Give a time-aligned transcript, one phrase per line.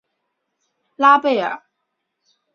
[0.95, 1.63] 贝拉尔。